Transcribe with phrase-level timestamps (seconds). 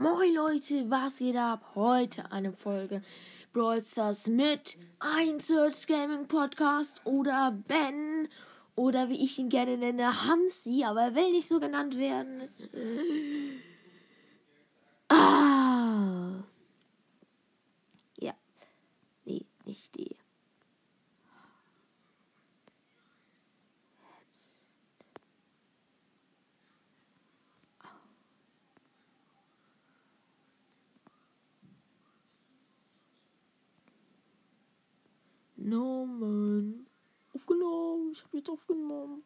[0.00, 1.72] Moin Leute, was geht ab?
[1.74, 3.02] Heute eine Folge
[3.52, 8.28] Brawl Stars mit ein Search Gaming Podcast oder Ben
[8.76, 12.48] oder wie ich ihn gerne nenne, Hamsi, aber er will nicht so genannt werden.
[15.08, 16.44] Ah.
[18.20, 18.34] Ja.
[19.24, 20.17] Nee, nicht die.
[35.68, 36.86] Nomen.
[37.34, 38.12] Aufgenommen.
[38.12, 39.22] Ich habe jetzt aufgenommen.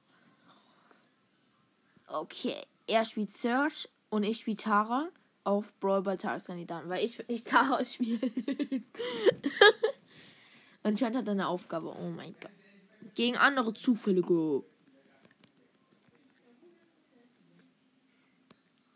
[2.06, 2.56] Okay.
[2.86, 5.08] Er spielt Search und ich spiele Tara
[5.44, 8.84] auf Brawl Ball Tageskandidaten, weil ich nicht Tara spielen.
[10.82, 11.94] Anscheinend hat er eine Aufgabe.
[11.96, 12.50] Oh mein Gott.
[13.14, 14.64] Gegen andere Zufällige.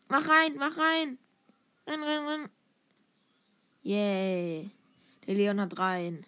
[0.09, 1.19] Mach rein, mach rein.
[1.87, 2.49] Rein, rein, rein.
[3.83, 4.71] Yay.
[5.27, 6.25] Der Leon hat rein.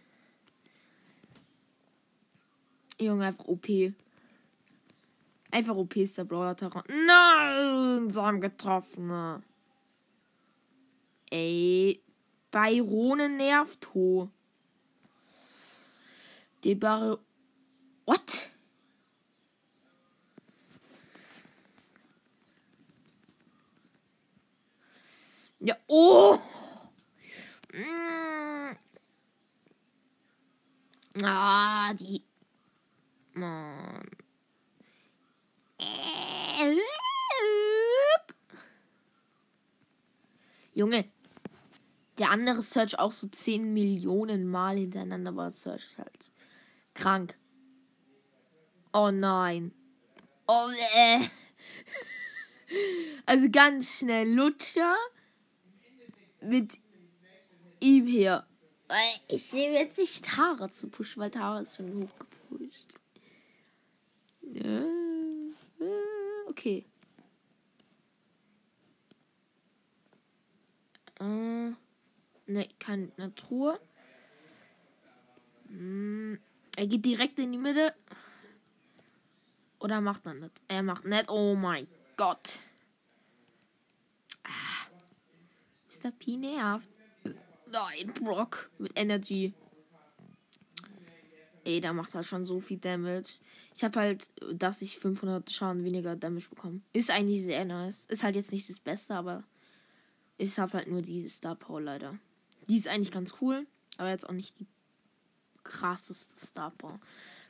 [3.00, 3.68] Junge, einfach OP.
[5.50, 6.82] Einfach OP ist der Brawler Terran.
[6.88, 9.42] Nein, so haben getroffen.
[11.30, 12.02] Ey,
[12.50, 14.30] Byrone nervt ho.
[16.64, 17.18] Die Bar.
[18.04, 18.50] What?
[25.60, 26.38] Ja, oh!
[27.72, 28.76] Mm.
[31.22, 32.22] Ah, die
[33.34, 34.08] Mann.
[40.74, 41.10] Junge,
[42.18, 46.32] der andere Search auch so 10 Millionen Mal hintereinander war Search ist halt
[46.94, 47.36] krank.
[48.92, 49.72] Oh nein.
[50.46, 51.20] Oh äh.
[53.24, 54.94] Also ganz schnell Lutscher
[56.42, 56.78] mit
[57.80, 58.46] ihm hier.
[59.28, 62.94] Ich sehe jetzt nicht Tara zu pushen, weil Tara ist schon hochgepusht.
[66.48, 66.86] Okay.
[71.20, 71.72] Äh,
[72.48, 73.78] ne, keine Truhe.
[75.68, 76.38] Hm,
[76.76, 77.94] er geht direkt in die Mitte.
[79.80, 80.60] Oder macht er nicht?
[80.66, 81.28] Er macht nicht.
[81.28, 82.60] Oh mein Gott.
[84.44, 84.88] Ah.
[85.88, 86.10] Mr.
[86.10, 86.88] P nervt.
[87.70, 89.52] Nein, Brock mit Energy.
[91.64, 93.34] Ey, da macht er schon so viel Damage.
[93.74, 96.80] Ich habe halt, dass ich 500 Schaden weniger Damage bekomme.
[96.92, 98.06] Ist eigentlich sehr nice.
[98.06, 99.44] Ist halt jetzt nicht das Beste, aber
[100.38, 102.18] ich habe halt nur diese Star Power leider.
[102.68, 104.66] Die ist eigentlich ganz cool, aber jetzt auch nicht die
[105.64, 107.00] krasseste Star Power.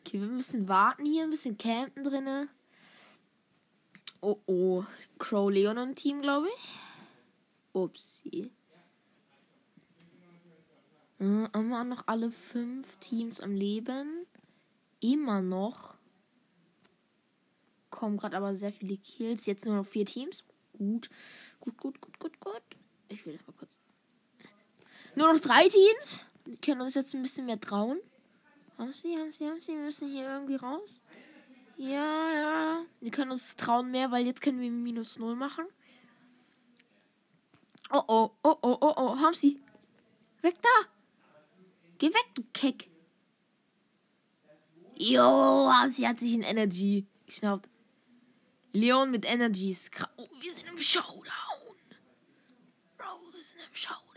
[0.00, 2.48] Okay, wir müssen warten hier, ein bisschen campen drinne.
[4.20, 4.84] Oh oh,
[5.18, 6.78] Crow Leon und Team, glaube ich.
[7.72, 8.50] Upsi.
[11.20, 14.26] Äh, immer noch alle fünf Teams am Leben.
[15.00, 15.98] Immer noch
[17.90, 19.46] kommen gerade aber sehr viele Kills.
[19.46, 20.44] Jetzt nur noch vier Teams.
[20.72, 21.10] Gut.
[21.60, 22.62] Gut, gut, gut, gut, gut.
[23.08, 23.77] Ich will das mal kurz.
[25.14, 26.26] Nur noch drei Teams.
[26.44, 28.00] Wir können uns jetzt ein bisschen mehr trauen.
[28.78, 29.72] Haben sie, haben sie, haben sie.
[29.72, 31.00] Wir müssen hier irgendwie raus.
[31.76, 32.84] Ja, ja.
[33.00, 35.66] Wir können uns trauen mehr, weil jetzt können wir minus null machen.
[37.90, 39.16] Oh, oh, oh, oh, oh, oh.
[39.18, 39.60] Haben sie.
[40.42, 40.88] Weg da.
[41.98, 42.88] Geh weg, du Keck.
[44.96, 47.68] Jo, sie hat sich in Energy geschnauft.
[48.72, 50.10] Leon mit Energy ist krass.
[50.16, 51.76] Oh, wir sind im Showdown.
[52.96, 54.07] Bro, wir sind im Showdown.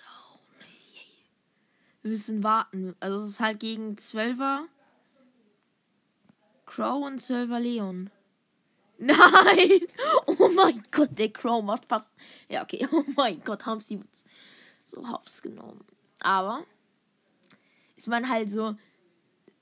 [2.02, 2.96] Wir müssen warten.
[3.00, 4.66] Also es ist halt gegen 12er
[6.66, 8.10] Crow und 12er Leon.
[8.98, 9.82] Nein!
[10.28, 12.12] Oh mein Gott, der Crow macht fast.
[12.50, 12.88] Ja, okay.
[12.92, 14.00] Oh mein Gott, haben sie
[14.86, 15.84] so hops genommen.
[16.20, 16.64] Aber
[17.96, 18.76] ich meine halt so.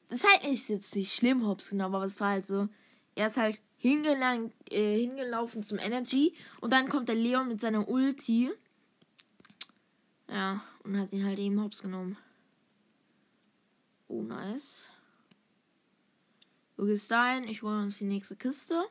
[0.09, 2.67] Das ist halt nicht jetzt nicht schlimm hops genommen, aber es war halt so.
[3.15, 6.35] Er ist halt hingelang, äh, hingelaufen zum Energy.
[6.61, 8.51] Und dann kommt der Leon mit seiner Ulti.
[10.29, 12.17] Ja, und hat ihn halt eben hops genommen.
[14.09, 14.89] Oh, nice.
[16.75, 18.85] Du gehst dahin, ich hole uns die nächste Kiste.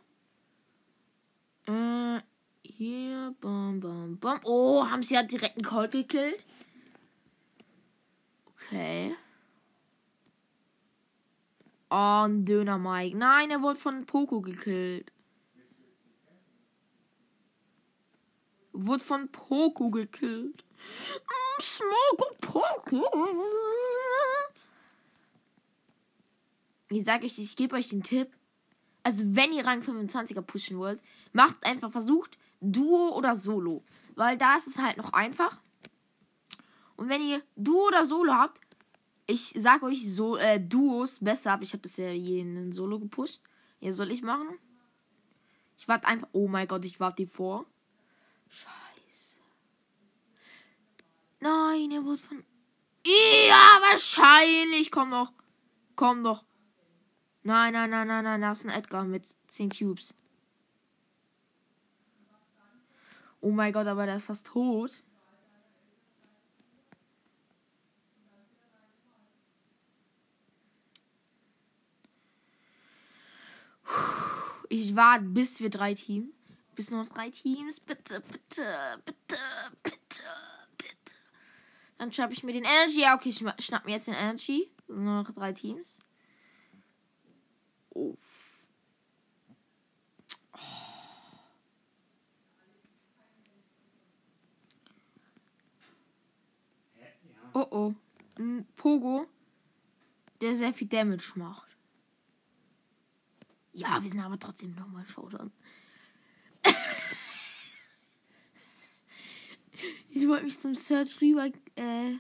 [1.67, 2.21] Äh,
[2.63, 4.41] hier, bam, bam, bam.
[4.45, 6.47] Oh, haben sie halt direkt einen Colt gekillt.
[8.47, 9.17] Okay.
[11.91, 13.17] Oh, ein Döner Mike.
[13.17, 15.11] Nein, er wurde von Poco gekillt.
[18.73, 20.65] Wurde von Poco gekillt.
[21.27, 23.03] Mm, Smoke Poco.
[26.91, 28.29] Ich sage euch, ich gebe euch den Tipp.
[29.03, 31.01] Also, wenn ihr Rang 25er pushen wollt,
[31.33, 33.85] macht einfach, versucht Duo oder Solo.
[34.17, 35.59] weil da ist es halt noch einfach.
[36.97, 38.61] Und wenn ihr Duo oder Solo habt,
[39.27, 43.43] ich sag euch so äh, Duos besser, aber ich habe bisher jeden Solo gepusht.
[43.81, 44.49] Ja, soll ich machen?
[45.79, 46.29] Ich warte einfach.
[46.33, 47.67] Oh mein Gott, ich warte die vor.
[48.49, 49.39] Scheiße.
[51.41, 52.45] Nein, er wurde von.
[53.07, 54.91] Ja, wahrscheinlich.
[54.91, 55.33] Komm doch.
[55.95, 56.45] Komm doch.
[57.43, 58.41] Nein, nein, nein, nein, nein.
[58.41, 60.15] Da ist ein Edgar mit 10 Cubes.
[63.41, 65.03] Oh mein Gott, aber der ist fast tot.
[74.69, 76.29] Ich warte, bis wir drei Teams.
[76.75, 77.81] Bis nur noch drei Teams.
[77.81, 79.37] Bitte, bitte, bitte,
[79.83, 80.23] bitte,
[80.77, 81.15] bitte.
[81.97, 83.01] Dann schnapp ich mir den Energy.
[83.01, 84.71] Ja, okay, ich schnapp mir jetzt den Energy.
[84.89, 85.99] Nur noch drei Teams.
[87.99, 88.15] Oh.
[97.55, 97.95] Oh oh.
[98.39, 99.27] Ein Pogo,
[100.41, 101.77] der sehr viel Damage macht.
[103.73, 105.51] Ja, wir sind aber trotzdem nochmal Showdown.
[110.11, 112.13] ich wollte mich zum Search rüber, äh,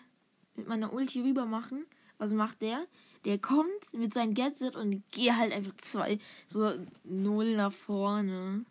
[0.56, 1.86] mit meiner Ulti rüber machen.
[2.18, 2.86] Was macht der?
[3.24, 6.72] Der kommt mit seinem Gadget und geht halt einfach zwei, so
[7.04, 8.64] null nach vorne.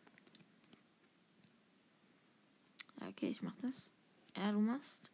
[3.10, 3.92] Okay, ich mach das.
[4.36, 5.10] Ja, du machst.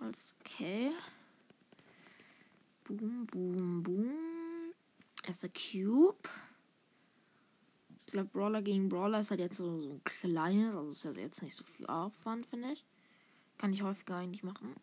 [0.00, 0.92] Okay.
[2.84, 4.12] Boom, boom, boom.
[5.26, 6.28] Erster Cube.
[8.06, 11.10] Ich glaube, Brawler gegen Brawler ist halt jetzt so, so ein kleines, also ist ja
[11.22, 12.86] jetzt nicht so viel Aufwand, finde ich.
[13.58, 14.74] Kann ich häufiger eigentlich machen.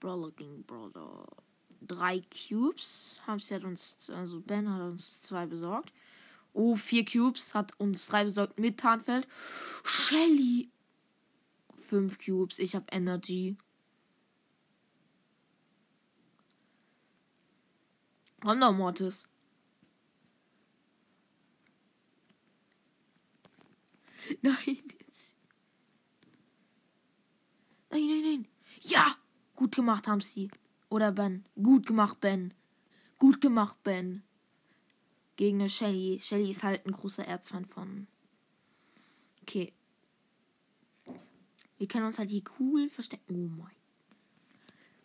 [0.00, 1.26] Brawler gegen Brawler.
[1.80, 3.20] Drei Cubes.
[3.26, 5.92] Hamsi hat uns, also Ben hat uns zwei besorgt.
[6.52, 9.28] Oh, vier Cubes hat uns drei besorgt mit Tarnfeld.
[9.84, 10.70] Shelly.
[11.88, 12.58] Fünf Cubes.
[12.58, 13.56] Ich habe Energy.
[18.40, 19.26] Komm doch, Mortis.
[24.42, 24.82] Nein.
[27.96, 28.48] Nein, nein, nein.
[28.82, 29.16] Ja!
[29.56, 30.50] Gut gemacht haben sie.
[30.90, 31.44] Oder Ben.
[31.60, 32.54] Gut gemacht, Ben.
[33.18, 34.22] Gut gemacht, Ben.
[35.36, 36.20] Gegen eine Shelly.
[36.20, 38.06] Shelly ist halt ein großer Erzfan von.
[39.42, 39.72] Okay.
[41.78, 43.34] Wir können uns halt hier cool verstecken.
[43.34, 43.76] Oh mein.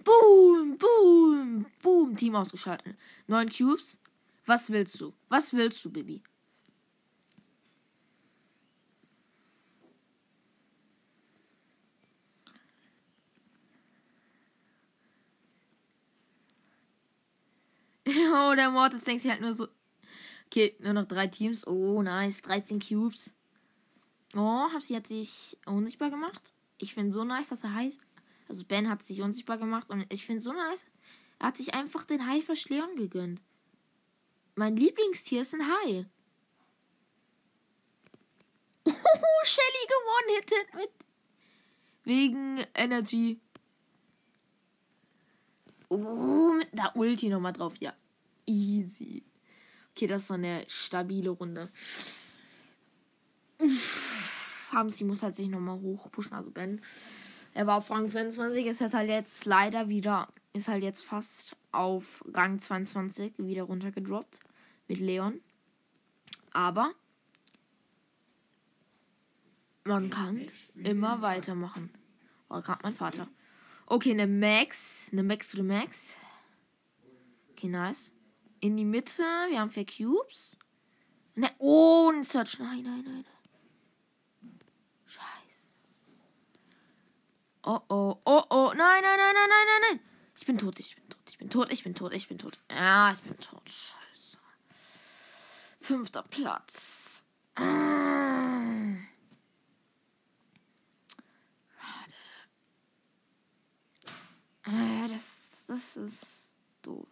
[0.03, 2.15] Boom, boom, boom.
[2.15, 2.95] Team ausgeschaltet.
[3.27, 3.99] Neun Cubes.
[4.45, 5.13] Was willst du?
[5.29, 6.23] Was willst du, Baby?
[18.51, 19.67] Oh, der Mortis denkt sich halt nur so.
[20.47, 21.65] Okay, nur noch drei Teams.
[21.65, 22.41] Oh, nice.
[22.41, 23.33] 13 Cubes.
[24.35, 26.53] Oh, sie hat sich unsichtbar gemacht.
[26.77, 27.99] Ich finde so nice, dass er heißt.
[28.47, 30.85] Also Ben hat sich unsichtbar gemacht und ich finde so nice.
[31.39, 33.41] Er hat sich einfach den Haifisch Leon gegönnt.
[34.55, 36.05] Mein Lieblingstier ist ein Hai.
[39.13, 40.89] Oh, Shelly gewonnen hittet mit.
[42.03, 43.39] Wegen Energy.
[45.89, 47.73] Oh, mit der Ulti nochmal drauf.
[47.79, 47.93] Ja.
[48.45, 49.23] Easy.
[49.91, 51.69] Okay, das ist so eine stabile Runde.
[54.71, 56.33] Hamsi muss halt sich nochmal hochpushen.
[56.33, 56.81] Also Ben.
[57.53, 62.23] Er war auf Rang 25, ist halt jetzt leider wieder, ist halt jetzt fast auf
[62.33, 64.39] Rang 22 wieder runtergedroppt
[64.87, 65.41] mit Leon.
[66.53, 66.93] Aber
[69.83, 71.89] man kann immer weitermachen.
[72.47, 73.27] War gerade mein Vater.
[73.87, 75.09] Okay, eine Max.
[75.11, 76.17] Eine Max to the Max.
[77.51, 78.13] Okay, nice.
[78.61, 79.23] In die Mitte.
[79.49, 80.55] Wir haben vier Cubes.
[81.35, 82.59] Ne, oh, ein Search.
[82.59, 83.25] Nein, nein, nein.
[85.05, 85.63] Scheiße.
[87.63, 88.73] Oh, oh, oh, oh.
[88.75, 89.99] Nein, nein, nein, nein, nein, nein, nein.
[90.37, 92.59] Ich bin tot, ich bin tot, ich bin tot, ich bin tot, ich bin tot.
[92.69, 93.67] Ja, ich bin tot.
[93.67, 94.37] Scheiße.
[95.81, 97.23] Fünfter Platz.
[97.55, 98.01] Ah.
[104.65, 106.53] Äh, das, das ist
[106.83, 107.07] doof.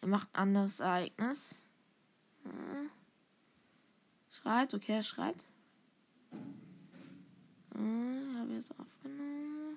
[0.00, 1.62] Er macht ein anderes Ereignis.
[2.44, 2.88] Äh.
[4.30, 5.46] Schreibt, okay, er schreibt.
[7.74, 9.76] Äh, habe jetzt aufgenommen.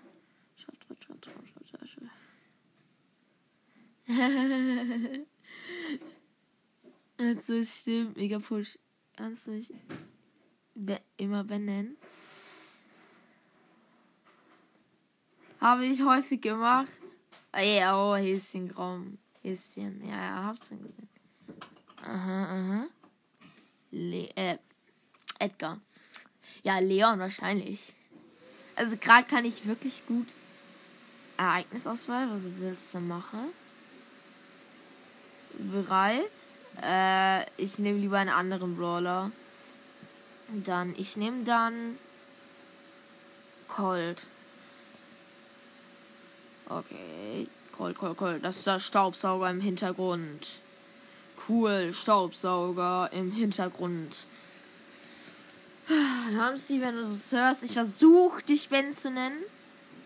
[0.55, 2.11] Schreibt, schreibt, schreibt, schreibt, schreibt, schreibt.
[7.17, 8.77] also stimmt, mega push.
[9.15, 9.73] Kannst du mich
[11.17, 11.97] immer benennen?
[15.59, 16.91] Habe ich häufig gemacht.
[17.51, 19.17] Ah, ja, oh, Häschen Graum.
[19.43, 20.07] Häschen.
[20.07, 21.09] Ja, ja, hab's schon gesehen.
[22.03, 22.87] Aha, aha.
[23.91, 24.57] Le äh,
[25.39, 25.79] Edgar.
[26.63, 27.93] Ja, Leon wahrscheinlich.
[28.75, 30.27] Also gerade kann ich wirklich gut
[31.37, 32.29] Ereignisauswahl.
[32.31, 33.49] Was willst du machen?
[35.57, 36.31] Bereit?
[36.81, 39.31] Äh, ich nehme lieber einen anderen Brawler.
[40.49, 41.97] Dann, ich nehme dann
[43.67, 44.27] Cold.
[46.69, 47.47] Okay.
[47.77, 48.43] Cold, Cold, Cold.
[48.43, 50.47] Das ist der Staubsauger im Hintergrund.
[51.49, 54.15] Cool, Staubsauger im Hintergrund.
[56.37, 59.37] Haben Sie, wenn du das hörst, ich versuche dich Ben zu nennen.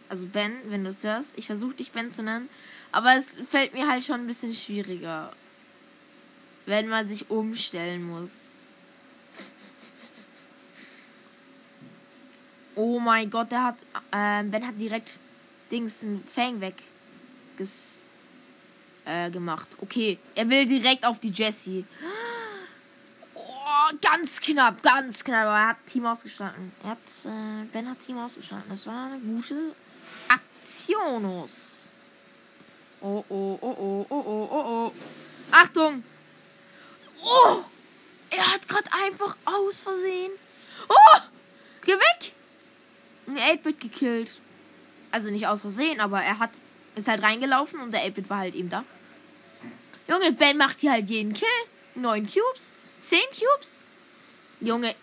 [0.09, 2.50] Also Ben, wenn du es hörst, ich versuche dich Ben zu nennen.
[2.91, 5.31] Aber es fällt mir halt schon ein bisschen schwieriger.
[6.65, 8.31] Wenn man sich umstellen muss.
[12.75, 13.77] Oh mein Gott, der hat.
[14.12, 15.19] Äh, ben hat direkt
[15.69, 16.75] Dings einen Fang weg
[17.58, 18.02] ges,
[19.06, 19.68] äh, gemacht.
[19.82, 21.86] Okay, er will direkt auf die Jessie.
[23.34, 25.48] Oh, ganz knapp, ganz knapp.
[25.48, 26.72] Aber er hat Team ausgestanden.
[26.84, 28.70] Er hat, äh, Ben hat Team ausgestanden.
[28.70, 29.76] Das war eine gute
[30.28, 31.90] Aktionus.
[33.02, 34.94] Oh, oh, oh, oh, oh, oh, oh, oh.
[35.52, 36.04] Achtung!
[37.24, 37.64] Oh!
[38.30, 40.32] Er hat gerade einfach aus Versehen.
[40.90, 41.20] Oh!
[41.86, 42.34] Geh weg!
[43.28, 44.42] Ein 8-Bit gekillt.
[45.12, 46.52] Also nicht aus Versehen, aber er hat
[46.98, 48.84] ist halt reingelaufen und der 8-Bit war halt eben da.
[50.08, 51.48] Junge, Ben macht hier halt jeden Kill.
[51.96, 52.72] 9 Cubes.
[53.01, 53.75] 10 Cubes.
[54.62, 54.96] Junge.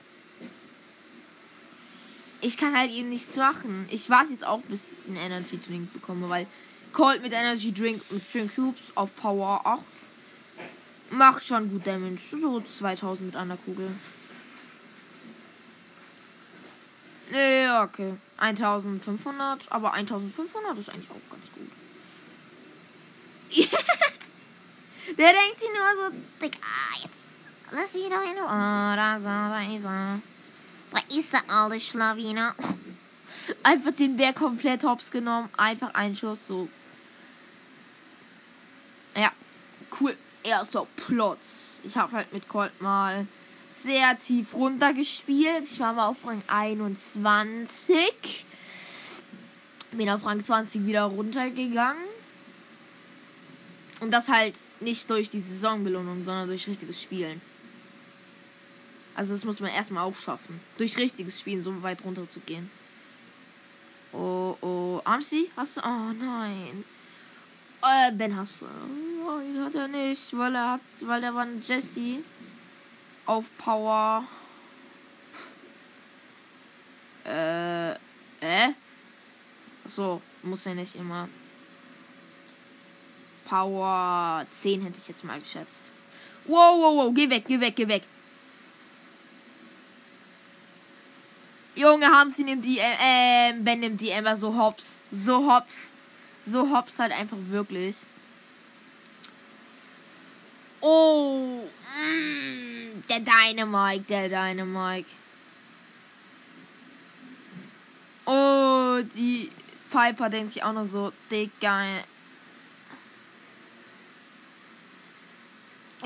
[2.41, 3.87] Ich kann halt eben nichts machen.
[3.91, 6.47] Ich warte jetzt auch, bis ich einen Energy Drink bekomme, weil
[6.93, 9.83] Cold mit Energy Drink und 10 Cubes auf Power 8
[11.11, 12.21] macht schon gut Damage.
[12.31, 13.89] So 2000 mit einer Kugel.
[17.33, 18.15] Ja, okay.
[18.37, 21.71] 1500, aber 1500 ist eigentlich auch ganz gut.
[25.19, 26.59] Der denkt sich nur so, Digga,
[27.03, 27.15] jetzt
[27.71, 30.21] lass wieder in Oh, da, ist er.
[30.91, 32.55] Da ist der alte Schlawiner.
[33.63, 35.49] Einfach den Bär komplett hops genommen.
[35.57, 36.69] Einfach ein Schuss, so.
[39.15, 39.31] Ja,
[40.01, 40.17] cool.
[40.43, 41.81] Erster Plotz.
[41.85, 43.27] Ich habe halt mit Colt mal
[43.71, 45.65] sehr tief runter gespielt.
[45.65, 48.45] Ich war mal auf Rang 21.
[49.93, 52.14] Bin auf Rang 20 wieder runtergegangen.
[54.01, 57.41] Und das halt nicht durch die Saisonbelohnung, sondern durch richtiges Spielen.
[59.15, 60.61] Also das muss man erstmal auch schaffen.
[60.77, 62.71] Durch richtiges Spielen so weit runter zu gehen.
[64.13, 65.01] Oh, oh.
[65.05, 65.51] Amsi?
[65.57, 65.81] Hast du?
[65.83, 66.85] Oh nein.
[67.83, 68.67] Äh, Ben hast du.
[69.27, 72.23] Oh, hat er nicht, weil er hat, weil der war ein Jesse
[73.27, 74.25] auf Power.
[77.27, 78.73] Äh, äh?
[79.85, 81.29] So, muss er nicht immer.
[83.55, 85.83] Power 10 hätte ich jetzt mal geschätzt.
[86.47, 88.03] Wow, wow, wow, geh weg, geh weg, geh weg.
[91.77, 95.03] Junge, haben sie nimmt die, äh, Ben nimmt die Emma so hops.
[95.13, 95.91] So hops.
[96.45, 97.97] So hops halt einfach wirklich.
[100.81, 101.61] Oh,
[102.01, 105.09] mm, der Dynamite, der Dynamite.
[108.27, 109.51] Oh, die
[109.91, 112.05] Piper denkt sich auch noch so, Digga,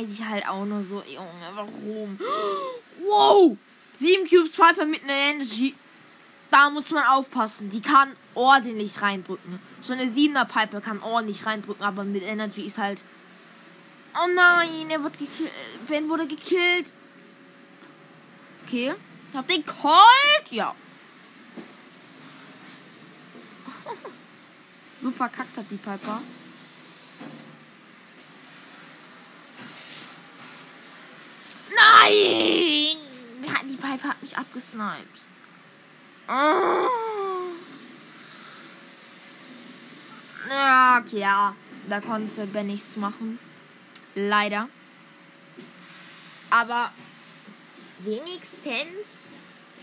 [0.01, 2.21] Ich halt auch nur so, Junge, warum?
[3.01, 3.57] Wow!
[3.99, 5.75] Sieben Cubes Piper mit einer Energy.
[6.53, 7.69] Da muss man aufpassen.
[7.69, 9.59] Die kann ordentlich reindrücken.
[9.85, 13.01] Schon eine 7er Piper kann ordentlich reindrücken, aber mit Energy ist halt.
[14.15, 15.51] Oh nein, er wird gekillt.
[15.89, 16.93] Ben wurde gekillt.
[18.65, 18.95] Okay.
[19.31, 20.53] Ich hab den Colt.
[20.53, 20.77] Ja.
[25.03, 26.23] so verkackt hat die Piper.
[32.09, 32.97] Nein!
[33.69, 35.27] Die Pipe hat mich abgesniped.
[36.29, 36.89] Oh.
[40.49, 41.55] Ja, okay, ja.
[41.89, 43.39] Da konnte Ben nichts machen.
[44.15, 44.69] Leider.
[46.51, 46.93] Aber
[48.01, 49.07] wenigstens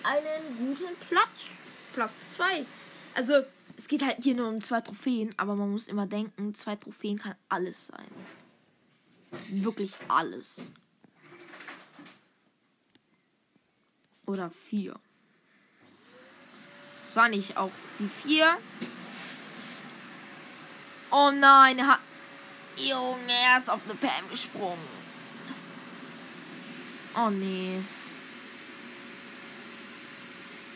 [0.03, 1.29] einen guten Platz.
[1.93, 2.65] Platz 2.
[3.13, 3.43] Also,
[3.77, 7.19] es geht halt hier nur um zwei Trophäen, aber man muss immer denken, zwei Trophäen
[7.19, 8.07] kann alles sein.
[9.49, 10.71] Wirklich alles.
[14.25, 14.95] Oder vier.
[17.05, 18.57] Das war nicht auch die vier.
[21.11, 21.99] Oh nein, er hat.
[22.77, 25.05] Junge, er ist auf eine Pam gesprungen.
[27.17, 27.81] Oh nee.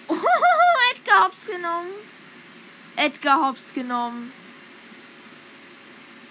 [0.08, 0.16] Oh,
[0.96, 1.90] Edgar Hops genommen.
[2.96, 4.32] Edgar Hops genommen.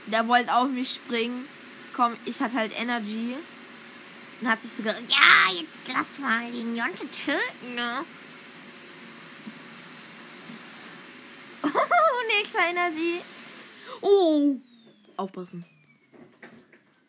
[0.07, 1.47] Der wollte auf mich springen.
[1.95, 3.37] Komm, ich hatte halt Energy.
[4.41, 8.05] Und hat sich so gedacht, ja, jetzt lass mal den Jonte töten, ne?
[12.71, 13.21] Energy.
[14.03, 14.57] Oh.
[15.17, 15.65] Aufpassen.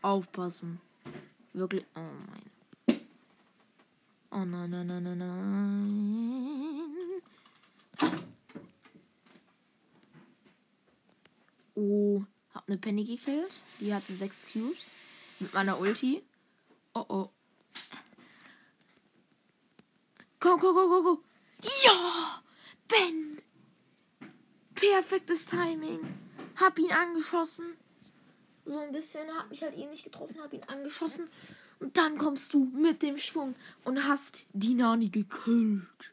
[0.01, 0.79] Aufpassen.
[1.53, 1.86] Wirklich.
[1.95, 2.41] Oh mein.
[4.31, 6.01] Oh nein, nein, nein, nein, nein.
[11.75, 12.24] Oh.
[12.53, 13.62] Hab eine Penny gekillt.
[13.79, 14.89] Die hatte sechs Cubes.
[15.39, 16.24] Mit meiner Ulti.
[17.00, 17.29] Oh oh.
[20.41, 21.24] Go, go, go, go, go.
[21.86, 22.44] Ja!
[22.89, 23.41] Ben!
[24.75, 26.01] Perfektes Timing.
[26.58, 27.77] Hab ihn angeschossen.
[28.65, 31.29] So ein bisschen, hab mich halt eben nicht getroffen, hab ihn angeschossen.
[31.79, 36.12] Und dann kommst du mit dem Schwung und hast die Nani gekillt.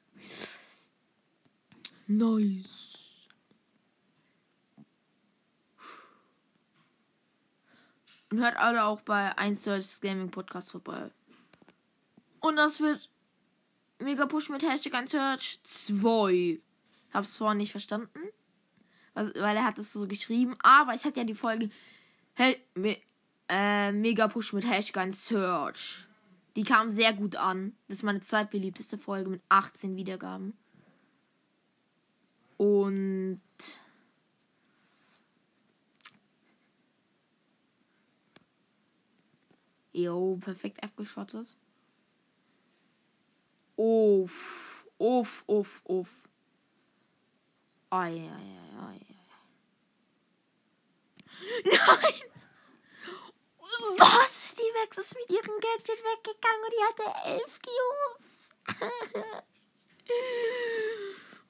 [2.07, 2.86] Nice.
[8.31, 11.11] Und hört alle auch bei 1 Search Gaming Podcast vorbei.
[12.41, 13.09] Und das wird
[14.01, 16.61] Mega Push mit Hashtag ein Search 2.
[17.13, 18.21] Hab's vorhin nicht verstanden.
[19.15, 20.55] Weil er hat es so geschrieben.
[20.63, 21.71] Aber ich hatte ja die Folge
[22.37, 22.99] hey, me,
[23.49, 26.07] äh, Mega Push mit Hashtag ein Search.
[26.55, 27.75] Die kam sehr gut an.
[27.89, 30.57] Das ist meine zweitbeliebteste Folge mit 18 Wiedergaben.
[32.57, 33.41] Und
[39.97, 41.57] Jo, perfekt abgeschottet.
[43.77, 46.11] Uff, uff, uff, uff.
[47.89, 49.01] Ei, ei, ei, ei.
[51.65, 52.31] Nein!
[53.97, 54.55] Was?
[54.57, 58.51] Die Max ist mit ihrem Gadget weggegangen und die hatte elf Cubes.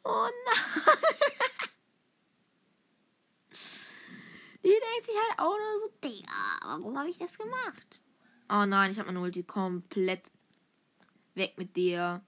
[0.05, 0.99] oh nein.
[4.63, 8.03] Die denkt sich halt auch nur so, Digga, warum habe ich das gemacht?
[8.49, 10.31] Oh nein, ich habe meine Ulti komplett
[11.35, 12.23] weg mit dir.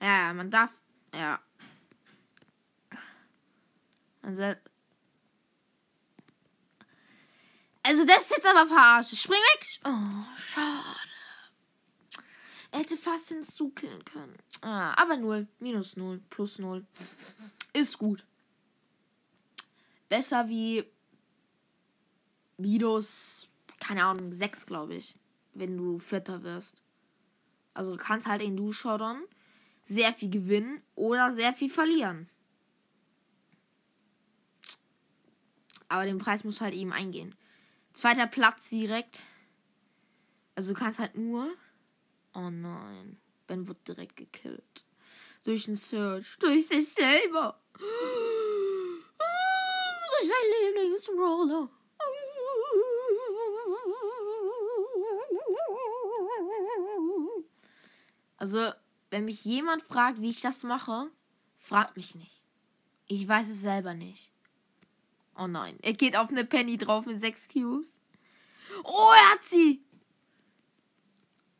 [0.00, 0.72] Ja, man darf.
[1.14, 1.40] Ja.
[4.22, 4.42] Also,
[7.82, 9.16] also das ist jetzt aber verarscht.
[9.16, 9.80] Spring weg.
[9.84, 10.96] Oh, schade.
[12.70, 14.36] Er hätte fast ins Zug killen können.
[14.60, 15.48] Ah, aber 0.
[15.58, 16.20] Minus 0.
[16.28, 16.86] Plus 0.
[17.72, 18.26] Ist gut.
[20.08, 20.84] Besser wie
[22.58, 23.48] minus,
[23.80, 25.14] keine Ahnung, 6, glaube ich.
[25.54, 26.80] Wenn du Vierter wirst.
[27.74, 29.22] Also du kannst halt in Du Showdown
[29.84, 32.28] sehr viel gewinnen oder sehr viel verlieren.
[35.88, 37.34] Aber den Preis muss halt eben eingehen.
[37.92, 39.24] Zweiter Platz direkt.
[40.54, 41.50] Also du kannst halt nur.
[42.34, 43.18] Oh nein.
[43.46, 44.84] Ben wird direkt gekillt.
[45.44, 46.38] Durch den Search.
[46.38, 47.58] Durch sich selber.
[47.78, 47.88] Durch
[50.28, 51.70] sein Lieblingsroller.
[58.38, 58.72] Also,
[59.10, 61.10] wenn mich jemand fragt, wie ich das mache,
[61.58, 62.42] fragt mich nicht.
[63.06, 64.32] Ich weiß es selber nicht.
[65.36, 67.94] Oh nein, er geht auf eine Penny drauf mit sechs Cubes.
[68.84, 69.82] Oh, er hat sie!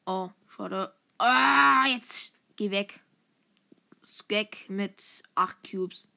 [0.06, 0.94] Oh, schade.
[1.18, 3.00] Ah, jetzt geh weg.
[4.04, 6.08] Skek mit acht Cubes.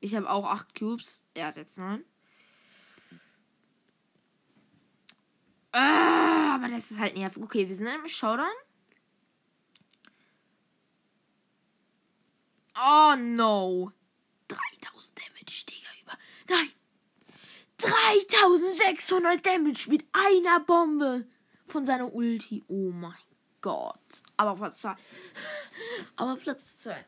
[0.00, 1.22] Ich habe auch acht Cubes.
[1.34, 2.04] Er hat jetzt neun.
[5.72, 7.42] Ah, aber das ist halt nervig.
[7.42, 8.46] Okay, wir sind im Showdown.
[12.78, 13.92] Oh no.
[14.48, 16.18] 3000 Damage, Digga, über.
[16.48, 16.70] Nein.
[17.78, 21.26] 3600 Damage mit einer Bombe
[21.66, 22.64] von seiner Ulti.
[22.68, 23.14] Oh mein
[23.60, 24.22] Gott.
[24.36, 24.94] Aber Platz 2.
[26.16, 27.04] Aber Platz 2.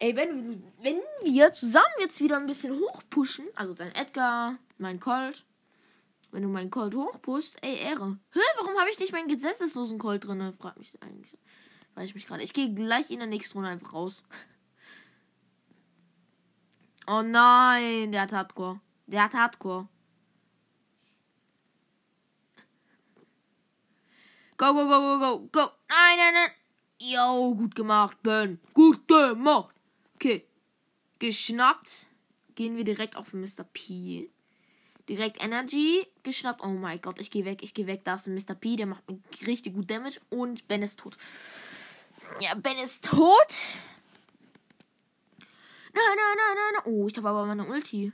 [0.00, 5.44] Ey, wenn, wenn wir zusammen jetzt wieder ein bisschen hochpushen, also dein Edgar, mein Colt,
[6.30, 8.18] wenn du meinen Colt hochpushst, ey, Ehre.
[8.32, 10.54] Hä, warum habe ich nicht meinen gesetzeslosen Colt drin?
[10.60, 11.36] Frag mich eigentlich.
[11.94, 12.44] Weiß ich mich gerade.
[12.44, 14.22] Ich gehe gleich in der nächsten Runde einfach raus.
[17.10, 18.80] Oh nein, der hat Hardcore.
[19.06, 19.88] Der hat Hardcore.
[24.58, 25.70] Go, go, go, go, go, go.
[25.88, 26.50] Nein, nein, nein.
[26.98, 28.60] Yo, gut gemacht, Ben.
[28.74, 29.74] Gut gemacht.
[30.16, 30.46] Okay.
[31.18, 32.06] Geschnappt.
[32.56, 33.64] Gehen wir direkt auf Mr.
[33.72, 34.28] P.
[35.08, 36.06] Direkt Energy.
[36.24, 36.62] Geschnappt.
[36.62, 38.02] Oh mein Gott, ich gehe weg, ich gehe weg.
[38.04, 38.54] Da ist ein Mr.
[38.54, 39.04] P, der macht
[39.46, 40.20] richtig gut Damage.
[40.28, 41.16] Und Ben ist tot.
[42.40, 43.54] Ja, Ben ist tot.
[45.98, 46.82] Nein, nein, nein, nein.
[46.84, 48.12] Oh, ich habe aber meine Ulti.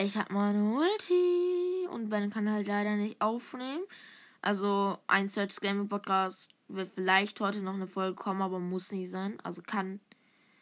[0.00, 1.86] Ich habe meine Ulti.
[1.90, 3.84] Und Ben kann halt leider nicht aufnehmen.
[4.40, 9.10] Also, ein Search Gaming Podcast wird vielleicht heute noch eine Folge kommen, aber muss nicht
[9.10, 9.38] sein.
[9.42, 10.00] Also kann.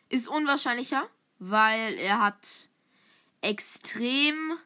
[0.09, 2.69] Ist unwahrscheinlicher, weil er hat
[3.41, 4.59] extrem.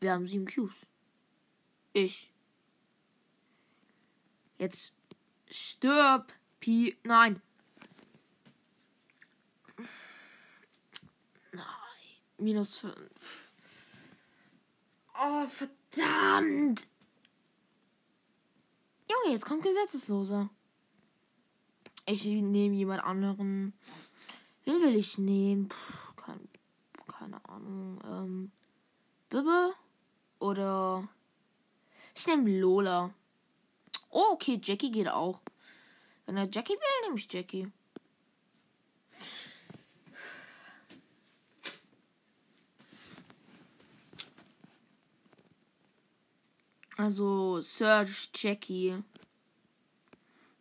[0.00, 0.74] Wir haben sieben Qs.
[1.92, 2.32] Ich.
[4.58, 4.94] Jetzt
[5.50, 6.32] stirb.
[6.64, 6.96] Pi.
[7.04, 7.42] Nein.
[11.52, 11.64] Nein.
[12.38, 12.94] Minus 5.
[15.20, 16.86] Oh, verdammt.
[19.10, 20.48] Junge, jetzt kommt Gesetzesloser.
[22.06, 23.74] Ich nehme jemand anderen.
[24.64, 25.68] Wen will ich nehmen?
[25.68, 26.48] Puh, kein,
[27.06, 28.00] keine Ahnung.
[28.06, 28.52] Ähm,
[29.28, 29.74] Bibbe?
[30.38, 31.06] Oder.
[32.14, 33.12] Ich nehme Lola.
[34.08, 35.42] Oh, okay, Jackie geht auch.
[36.26, 37.70] Wenn er Jackie will, nehme ich Jackie.
[46.96, 49.02] Also Search Jackie.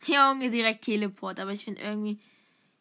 [0.05, 1.39] Junge, direkt Teleport.
[1.39, 2.19] Aber ich finde irgendwie.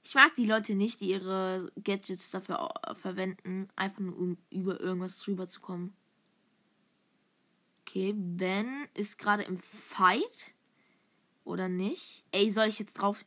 [0.04, 3.68] Ich mag die Leute nicht, die ihre Gadgets dafür verwenden.
[3.76, 5.94] Einfach nur um über irgendwas drüber zu kommen.
[7.82, 10.54] Okay, Ben ist gerade im Fight.
[11.44, 12.24] Oder nicht?
[12.32, 13.24] Ey, soll ich jetzt drauf.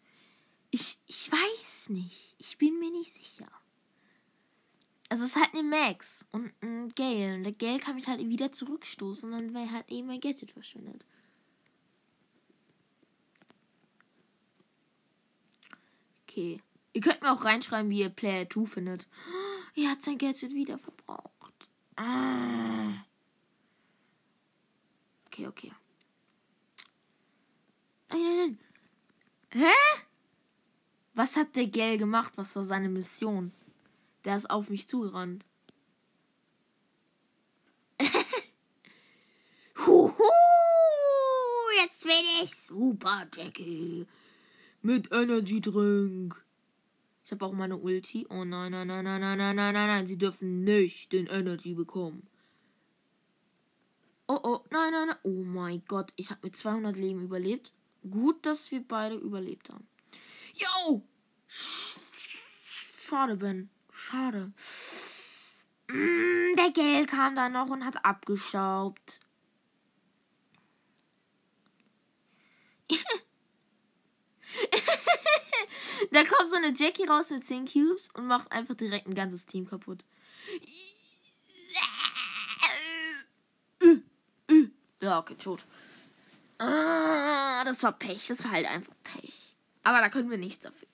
[0.71, 2.35] Ich, ich weiß nicht.
[2.37, 3.47] Ich bin mir nicht sicher.
[5.09, 7.35] Also es ist halt eine Max und ein Gale.
[7.35, 10.51] Und der Gale kann mich halt wieder zurückstoßen und dann wäre halt eben mein Gadget
[10.51, 11.05] verschwindet.
[16.23, 16.61] Okay.
[16.93, 19.07] Ihr könnt mir auch reinschreiben, wie ihr Player 2 findet.
[19.77, 21.67] Er hat sein Gadget wieder verbraucht.
[21.97, 22.93] Ah.
[25.25, 25.73] Okay, okay.
[28.15, 28.57] Nein, nein,
[29.51, 29.63] nein.
[29.63, 29.73] Hä?
[31.15, 32.33] Was hat der Gale gemacht?
[32.37, 33.51] Was war seine Mission?
[34.23, 35.45] Der ist auf mich zugerannt.
[39.85, 40.13] Huhu,
[41.81, 44.07] jetzt bin ich super, Jackie.
[44.81, 46.41] Mit Energy Drink.
[47.25, 48.27] Ich habe auch meine Ulti.
[48.29, 50.07] Oh nein, nein, nein, nein, nein, nein, nein, nein, nein.
[50.07, 52.27] Sie dürfen nicht den Energy bekommen.
[54.27, 55.17] Oh, oh, nein, nein, nein.
[55.23, 57.74] Oh mein Gott, ich habe mit 200 Leben überlebt.
[58.09, 59.87] Gut, dass wir beide überlebt haben.
[60.53, 61.01] Yo!
[63.07, 63.69] Schade, Ben.
[63.91, 64.51] Schade.
[65.87, 69.19] Mm, der Gel kam da noch und hat abgeschraubt.
[76.11, 79.45] da kommt so eine Jackie raus mit 10 Cubes und macht einfach direkt ein ganzes
[79.45, 80.05] Team kaputt.
[85.01, 85.63] Ja, okay, tot.
[86.57, 88.27] Ah, das war Pech.
[88.27, 89.55] Das war halt einfach Pech.
[89.83, 90.87] Aber da können wir nichts dafür.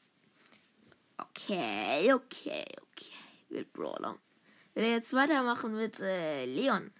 [1.17, 3.13] Okay, okay, okay.
[3.49, 4.17] Mit Brawler.
[4.73, 6.91] Wir jetzt weitermachen mit äh, Leon.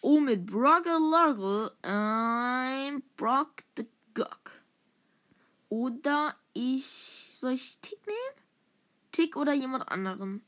[0.00, 1.72] Oh, mit Broggle Loggle.
[1.82, 4.50] Ein Brock the Gok.
[5.68, 7.30] Oder ich.
[7.34, 8.44] Soll ich Tick nehmen?
[9.12, 10.44] Tick oder jemand anderen?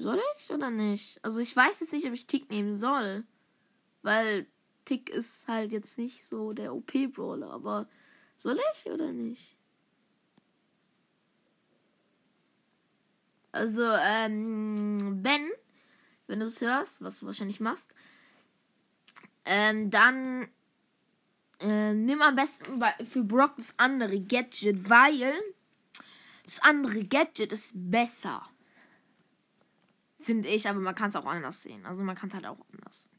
[0.00, 1.22] Soll ich oder nicht?
[1.22, 3.24] Also ich weiß jetzt nicht, ob ich Tick nehmen soll.
[4.02, 4.46] Weil
[4.86, 7.86] Tick ist halt jetzt nicht so der OP-Brawler, aber
[8.36, 9.56] soll ich oder nicht?
[13.52, 15.50] Also, ähm, Ben,
[16.28, 17.92] wenn du es hörst, was du wahrscheinlich machst,
[19.44, 20.48] ähm, dann
[21.60, 25.34] äh, nimm am besten für Brock das andere Gadget, weil
[26.44, 28.48] das andere Gadget ist besser.
[30.20, 31.86] Finde ich, aber man kann es auch anders sehen.
[31.86, 33.10] Also man kann es halt auch anders sehen.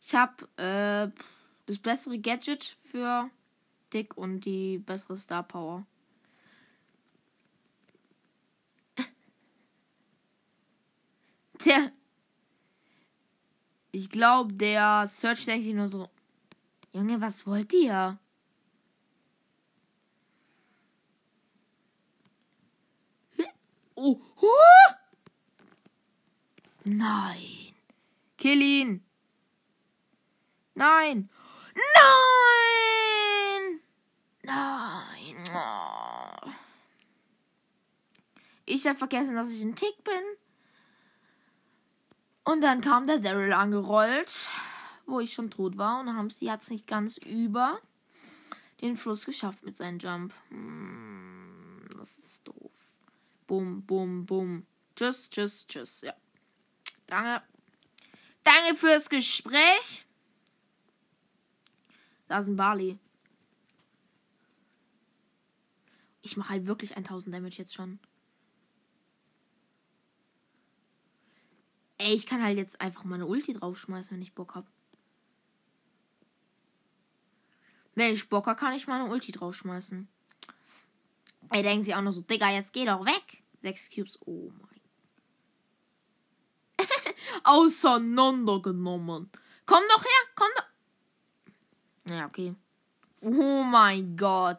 [0.00, 1.10] Ich habe äh,
[1.66, 3.28] das bessere Gadget für
[3.92, 5.84] Dick und die bessere Star Power.
[11.58, 11.90] Tja.
[13.92, 16.08] Ich glaube, der Search denkt sich nur so:
[16.92, 18.18] Junge, was wollt ihr?
[23.96, 24.18] Oh.
[26.96, 27.74] Nein.
[28.36, 29.04] Kill ihn.
[30.74, 31.30] Nein.
[31.94, 33.80] Nein.
[34.42, 35.44] Nein.
[35.54, 36.50] Oh.
[38.66, 40.14] Ich habe vergessen, dass ich ein Tick bin.
[42.44, 44.50] Und dann kam der Daryl angerollt,
[45.06, 46.00] wo ich schon tot war.
[46.00, 47.78] Und Hamsi hat es nicht ganz über
[48.80, 50.34] den Fluss geschafft mit seinem Jump.
[50.48, 52.72] Hm, das ist doof.
[53.46, 54.66] Bum, bum, bum.
[54.96, 56.00] Tschüss, tschüss, tschüss.
[56.00, 56.14] Ja.
[57.10, 57.44] Danke.
[58.44, 60.06] Danke fürs Gespräch.
[62.28, 62.98] Da ist ein Barley.
[66.22, 67.98] Ich mache halt wirklich 1000 Damage jetzt schon.
[71.98, 74.66] Ey, ich kann halt jetzt einfach meine Ulti draufschmeißen, wenn ich Bock hab.
[77.94, 80.08] Wenn ich Bock hab, kann ich meine Ulti draufschmeißen.
[81.50, 83.42] Ey, denken sie auch noch so, Digga, jetzt geh doch weg.
[83.60, 84.18] Sechs Cubes.
[84.24, 84.69] Oh mein.
[87.44, 89.30] Auseinandergenommen.
[89.66, 92.14] Komm doch her, komm doch.
[92.14, 92.54] Ja, okay.
[93.20, 94.58] Oh mein Gott.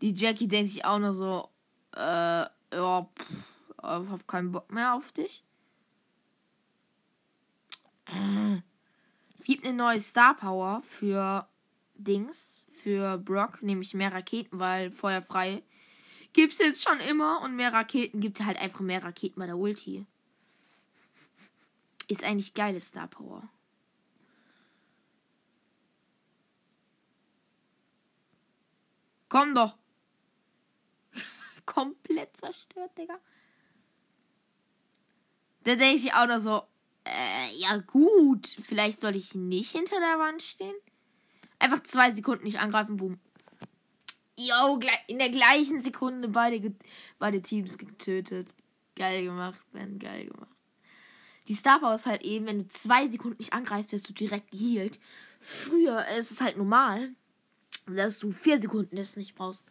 [0.00, 1.48] Die Jackie denkt sich auch noch so,
[1.96, 3.30] äh, ja, pff,
[3.78, 5.44] ich hab keinen Bock mehr auf dich.
[9.36, 11.48] Es gibt eine neue Star Power für
[11.94, 15.62] Dings, für Brock, nämlich mehr Raketen, weil feuerfrei
[16.32, 20.06] gibt's jetzt schon immer und mehr Raketen gibt halt einfach mehr Raketen bei der Ulti.
[22.08, 23.48] Ist eigentlich geile Star Power.
[29.28, 29.76] Komm doch.
[31.66, 33.18] Komplett zerstört, Digga.
[35.64, 36.62] Da denke ich auch noch so,
[37.04, 40.74] äh, ja gut, vielleicht soll ich nicht hinter der Wand stehen.
[41.58, 43.18] Einfach zwei Sekunden nicht angreifen, boom.
[44.36, 46.74] Jo, in der gleichen Sekunde beide,
[47.18, 48.54] beide Teams getötet.
[48.94, 50.53] Geil gemacht, Ben, geil gemacht.
[51.48, 54.50] Die Star Power ist halt eben, wenn du zwei Sekunden nicht angreifst, wirst du direkt
[54.50, 54.98] geheilt.
[55.40, 57.14] Früher ist es halt normal,
[57.86, 59.66] dass du vier Sekunden das nicht brauchst.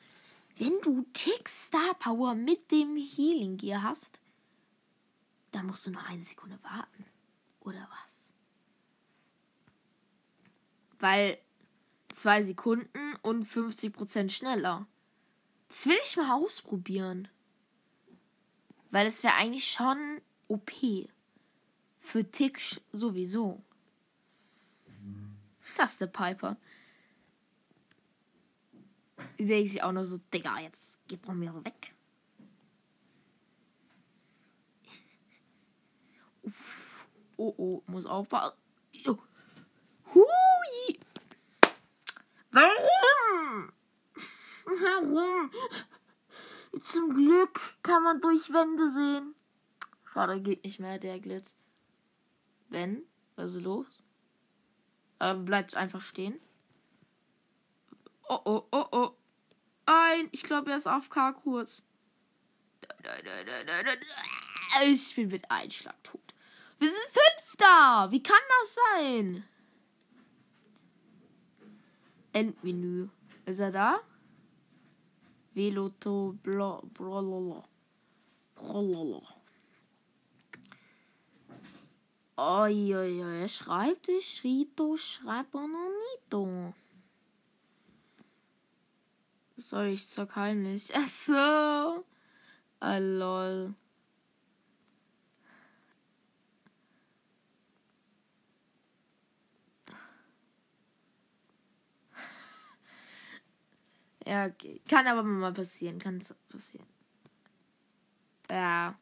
[0.57, 4.19] Wenn du Tick Star Power mit dem Healing Gear hast,
[5.51, 7.05] dann musst du nur eine Sekunde warten.
[7.62, 8.31] Oder was?
[10.99, 11.38] Weil
[12.09, 14.88] zwei Sekunden und 50% schneller.
[15.69, 17.27] Das will ich mal ausprobieren.
[18.91, 20.71] Weil es wäre eigentlich schon OP.
[22.04, 22.60] Für Tick
[22.92, 23.63] sowieso.
[25.78, 26.58] Das ist der Piper.
[29.39, 31.96] Die denkt sich auch nur so, Digga, jetzt geht mir weg.
[36.44, 37.08] Uff.
[37.38, 38.58] Oh, oh, muss aufpassen.
[40.13, 41.00] Hui.
[42.52, 43.72] Warum?
[44.66, 45.52] Warum?
[46.82, 49.36] Zum Glück kann man durch Wände sehen.
[50.13, 51.56] Schade, geht nicht mehr, der Glitz.
[52.73, 53.03] Wenn?
[53.36, 54.01] Was los?
[55.19, 56.39] Äh, bleibt einfach stehen.
[58.27, 59.12] Oh, oh, oh, oh.
[59.86, 61.83] Ein, ich glaube, er ist auf K kurz.
[64.88, 66.33] Ich bin mit Einschlag tot.
[66.79, 68.07] Wir sind Fünfter.
[68.09, 69.43] Wie kann das sein?
[72.31, 73.07] Endmenü.
[73.45, 73.99] Ist er da?
[75.53, 77.63] Veloto bla bla
[82.38, 83.41] Oi, oi, oi.
[83.41, 86.34] Er schreibt, ich Rito, schreibt er noch nicht.
[89.58, 90.91] Sorry, ich zock heimlich.
[90.96, 92.04] Ach so.
[92.80, 93.76] Ah, lol.
[104.26, 104.82] Ja, okay.
[104.88, 106.00] Kann aber mal passieren.
[106.00, 106.88] Kann passieren.
[108.50, 108.98] Ja.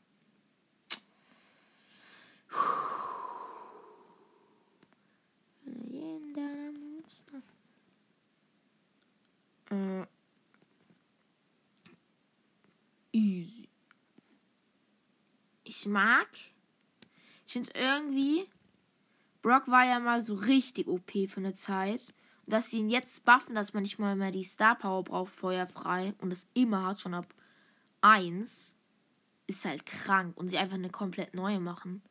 [9.72, 10.06] Äh.
[13.14, 13.68] Easy.
[15.64, 16.28] Ich mag.
[17.46, 18.50] Ich finde es irgendwie.
[19.42, 22.14] Brock war ja mal so richtig OP für eine Zeit.
[22.46, 25.34] Und dass sie ihn jetzt buffen, dass man nicht mal mehr die Star Power braucht,
[25.34, 26.14] feuerfrei.
[26.20, 27.34] Und das immer hat, schon ab
[28.02, 28.76] 1.
[29.48, 30.38] Ist halt krank.
[30.38, 32.02] Und sie einfach eine komplett neue machen.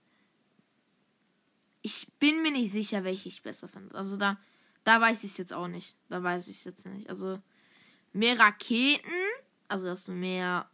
[1.82, 3.94] Ich bin mir nicht sicher, welche ich besser finde.
[3.94, 4.38] Also da,
[4.84, 5.96] da weiß ich es jetzt auch nicht.
[6.08, 7.08] Da weiß ich es jetzt nicht.
[7.08, 7.40] Also
[8.12, 9.10] mehr Raketen.
[9.68, 10.68] Also dass du mehr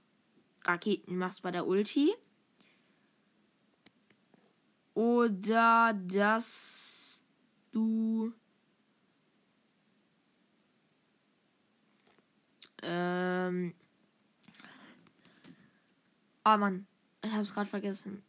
[0.65, 2.13] Raketen machst bei der Ulti.
[4.95, 7.25] Oder dass
[7.71, 8.33] du
[12.83, 13.75] ähm
[16.47, 16.87] oh Mann,
[17.23, 18.23] ich habe es gerade vergessen.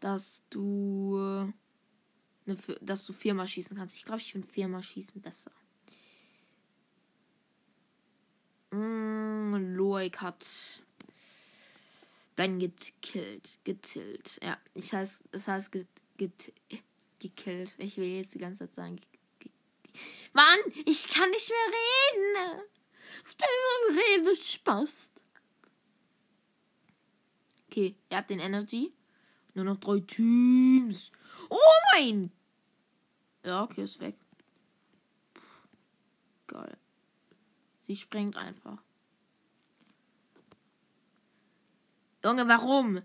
[0.00, 1.52] Dass du
[2.46, 3.96] eine, dass du viermal schießen kannst.
[3.96, 5.52] Ich glaube, ich finde viermal schießen besser.
[8.70, 10.46] Mm, Loik hat
[12.36, 13.58] Ben gekillt.
[13.64, 14.38] Getillt.
[14.42, 16.52] Ja, ich heißt, es heißt get, get,
[17.18, 17.74] gekillt.
[17.78, 19.00] Ich will jetzt die ganze Zeit sagen.
[20.32, 22.62] Mann, ich kann nicht mehr reden.
[23.26, 25.10] Ich bin so ein Redespaß.
[27.66, 28.92] Okay, ihr habt den Energy.
[29.60, 31.12] Nur noch drei Teams.
[31.50, 31.58] Oh
[31.92, 32.32] mein!
[33.44, 34.16] Ja, okay, ist weg.
[36.46, 36.78] Geil.
[37.86, 38.78] Sie sprengt einfach.
[42.24, 43.02] Junge, warum?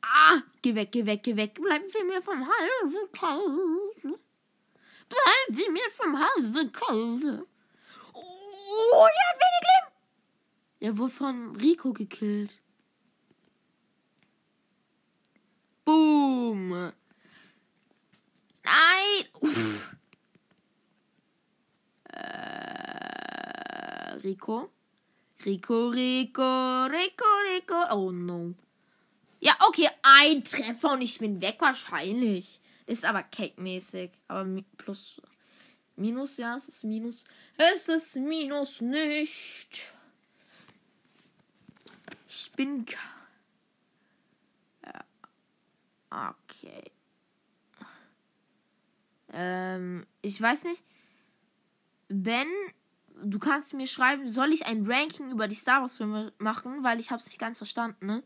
[0.00, 1.60] Ah, geh weg, geh weg, geh weg.
[1.60, 4.18] Bleiben Sie mir vom Halse kalt.
[5.10, 7.46] Bleiben Sie mir vom Halse kalt.
[8.14, 9.46] Oh, der hat
[10.78, 12.58] er wurde von Rico gekillt.
[15.84, 16.92] Boom.
[18.62, 19.24] Nein.
[19.40, 19.96] Uff.
[22.04, 24.70] Äh, Rico.
[25.44, 27.94] Rico, Rico, Rico, Rico.
[27.94, 28.54] Oh no.
[29.40, 32.60] Ja, okay, ein Treffer und ich bin weg wahrscheinlich.
[32.86, 34.10] Ist aber cake-mäßig.
[34.28, 35.20] Aber plus.
[35.94, 37.24] Minus, ja, es ist Minus.
[37.56, 39.92] Es ist Minus nicht.
[42.38, 42.84] Ich bin.
[44.84, 46.28] Ja.
[46.34, 46.82] Okay.
[49.32, 50.84] Ähm, ich weiß nicht.
[52.08, 52.46] Ben,
[53.24, 57.00] du kannst mir schreiben, soll ich ein Ranking über die Star Wars Filme machen, weil
[57.00, 58.22] ich habe es nicht ganz verstanden, ne?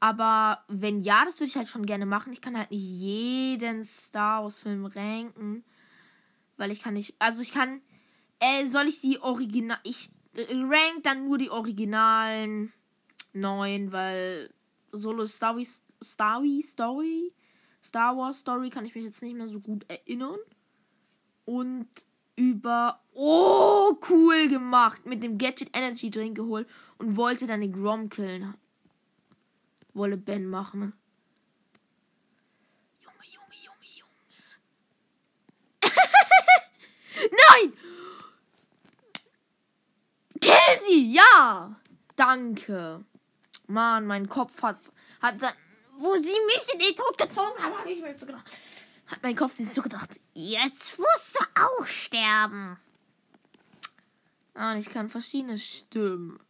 [0.00, 2.32] Aber wenn ja, das würde ich halt schon gerne machen.
[2.32, 5.64] Ich kann halt nicht jeden Star Wars Film ranken,
[6.56, 7.80] weil ich kann nicht, also ich kann,
[8.40, 12.72] äh, soll ich die Original, ich äh, rank dann nur die Originalen
[13.36, 14.52] neun, weil
[14.92, 16.62] Solo Star Wars, Story,
[17.82, 20.38] Star Wars Story kann ich mich jetzt nicht mehr so gut erinnern.
[21.44, 21.88] Und
[22.34, 23.00] über.
[23.14, 25.06] Oh, cool gemacht.
[25.06, 26.68] Mit dem Gadget Energy Drink geholt
[26.98, 28.54] und wollte dann den Grom killen.
[29.94, 30.92] Wolle Ben machen.
[33.00, 34.12] Junge, Junge, Junge, Junge.
[37.62, 37.72] Nein!
[40.86, 41.12] Sie!
[41.12, 41.76] Ja!
[42.16, 43.04] Danke.
[43.66, 44.80] Mann, mein Kopf hat.
[45.20, 45.34] hat
[45.98, 48.50] wo sie mich in den Tod gezogen haben, habe ich mir so gedacht
[49.06, 52.78] hat mein Kopf sich so gedacht, jetzt musst du auch sterben.
[54.54, 56.40] Ah, und ich kann verschiedene Stimmen.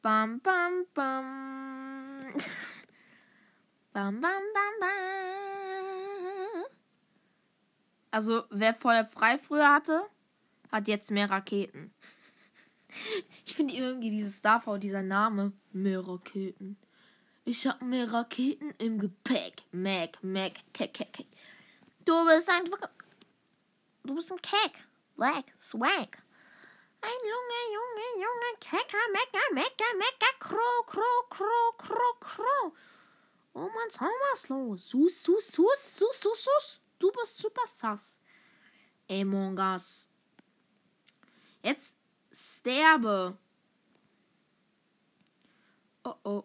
[0.00, 2.20] Bam, bam, bam.
[3.92, 6.64] bam, bam, bam, bam.
[8.10, 10.06] Also, wer Feuer frei früher hatte,
[10.72, 11.92] hat jetzt mehr Raketen.
[13.44, 16.76] Ich finde irgendwie dieses Starfall, dieser Name, mehr Raketen.
[17.44, 19.62] Ich hab mehr Raketen im Gepäck.
[19.72, 21.26] Mac, Mac, Keck, Keck, Keck.
[22.04, 22.64] Du bist ein.
[24.04, 24.72] Du bist ein Keck.
[25.16, 26.22] Lag, Swag.
[27.00, 32.74] Ein Junge, Junge, Junge, Kecker, Mecker, Mecker, Mecker, Kro, Kro, Kro, Kro, Kro.
[33.54, 33.68] Oh
[34.32, 34.82] was los.
[34.82, 36.80] Sus, sus, sus, sus, sus, sus.
[36.98, 38.20] Du bist super sass.
[39.08, 40.06] Among Us.
[41.62, 41.97] Jetzt
[42.38, 43.36] sterbe.
[46.04, 46.44] Oh oh.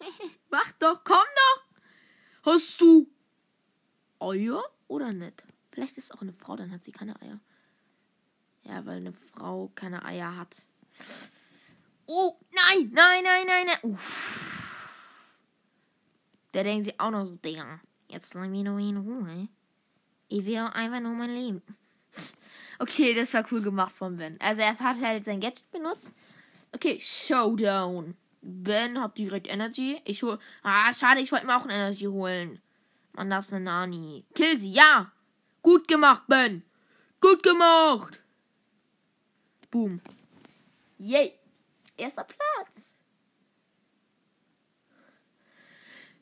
[0.50, 2.52] Mach doch, komm doch.
[2.52, 3.08] Hast du
[4.18, 5.44] Eier oder nicht?
[5.70, 7.40] Vielleicht ist es auch eine Frau, dann hat sie keine Eier.
[8.62, 10.66] Ja, weil eine Frau keine Eier hat.
[12.06, 13.78] Oh, nein, nein, nein, nein, nein.
[13.82, 14.60] Uff.
[16.52, 19.48] Der denkt sich auch noch so, Digga, jetzt lass mich nur in Ruhe.
[20.28, 21.62] Ich will einfach nur mein Leben.
[22.78, 24.38] Okay, das war cool gemacht von Ben.
[24.40, 26.12] Also er hat halt sein Gadget benutzt.
[26.72, 28.16] Okay, Showdown.
[28.42, 30.00] Ben hat direkt Energy.
[30.04, 30.38] Ich hol.
[30.62, 32.60] Ah, schade, ich wollte mir auch ein Energy holen.
[33.12, 34.24] Mann, das ist eine Nani.
[34.34, 35.12] Kill sie, ja!
[35.62, 36.62] Gut gemacht, Ben!
[37.20, 38.20] Gut gemacht!
[39.70, 40.00] Boom.
[40.98, 41.34] Yay!
[41.96, 42.94] Erster Platz!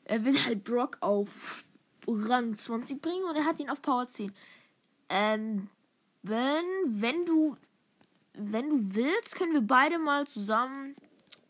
[0.03, 1.63] Er will halt Brock auf
[2.07, 4.33] Rang 20 bringen und er hat ihn auf Power 10.
[5.09, 5.69] Ähm,
[6.23, 7.55] wenn du.
[8.33, 10.95] Wenn du willst, können wir beide mal zusammen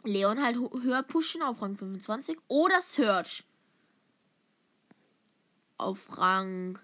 [0.04, 3.44] Leon halt höher pushen auf Rang 25 oder Search
[5.78, 6.80] auf Rang.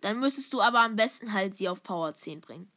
[0.00, 2.70] Dann müsstest du aber am besten halt sie auf Power 10 bringen.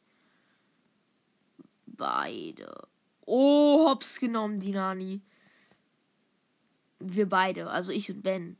[1.86, 2.86] Beide.
[3.24, 5.22] Oh, hops genommen, die Nani.
[6.98, 8.56] Wir beide, also ich und Ben,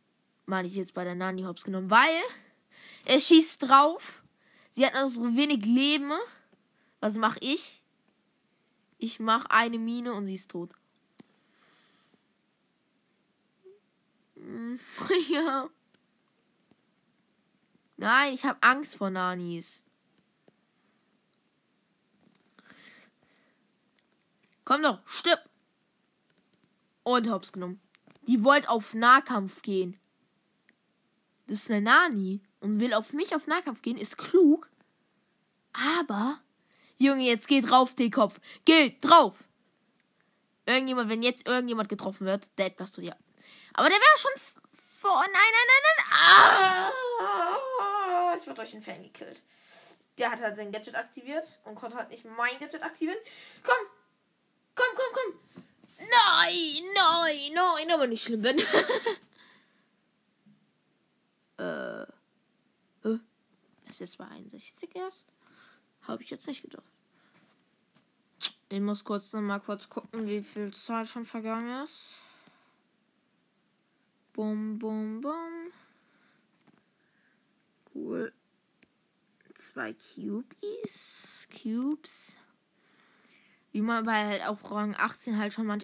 [0.47, 2.21] meine ich jetzt bei der Nani hops genommen, weil
[3.05, 4.24] er schießt drauf.
[4.75, 6.11] Sie hat noch so wenig Leben.
[6.99, 7.81] Was mache ich?
[8.99, 10.75] Ich mache eine Mine und sie ist tot.
[15.29, 15.71] ja.
[17.97, 19.85] Nein, ich habe Angst vor Nanis.
[24.65, 25.49] Komm doch, stirb.
[27.05, 27.81] Und hops genommen.
[28.23, 30.01] Die wollte auf Nahkampf gehen.
[31.47, 34.71] Das ist eine Nani und will auf mich auf Nahkampf gehen, ist klug.
[35.75, 36.41] Aber,
[36.97, 38.41] Junge, jetzt geht drauf den Kopf.
[38.65, 39.37] Geht drauf.
[40.65, 43.15] Irgendjemand, wenn jetzt irgendjemand getroffen wird, dead du ja.
[43.75, 44.31] Aber der wäre schon
[44.99, 45.21] vor.
[45.21, 46.93] Nein, nein, nein, nein.
[47.21, 49.43] Ah, es wird durch den Fan gekillt.
[50.17, 53.19] Der hat halt sein Gadget aktiviert und konnte halt nicht mein Gadget aktivieren.
[53.63, 53.77] Komm!
[54.75, 55.67] Komm, komm, komm!
[55.99, 58.63] Nein, nein, nein, aber nicht schlimm bin.
[61.57, 61.94] Äh.
[63.95, 65.25] Ist jetzt bei 61 erst?
[66.03, 66.83] Habe ich jetzt nicht gedacht.
[68.69, 72.17] Ich muss kurz noch mal kurz gucken, wie viel Zeit schon vergangen ist.
[74.33, 75.73] Bum, bum, bum.
[77.95, 78.33] Cool.
[79.55, 81.47] Zwei Cubies.
[81.53, 82.37] Cubes.
[83.71, 85.79] Wie man bei halt auf Rang 18 halt schon mal.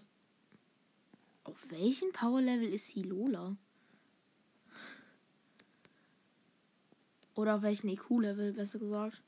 [1.45, 3.57] Auf welchen Power Level ist die Lola?
[7.35, 9.23] Oder welchen EQ-Level, besser gesagt.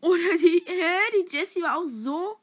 [0.00, 0.62] Oder die.
[0.66, 0.98] Hä?
[1.16, 2.38] Die Jessie war auch so.